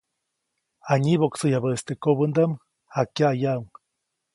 [0.87, 2.51] Janyiboʼksäyabäʼis teʼ kobändaʼm,
[2.95, 3.65] jakyaʼyaʼuŋ.